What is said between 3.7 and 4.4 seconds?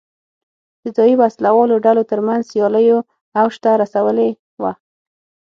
رسولې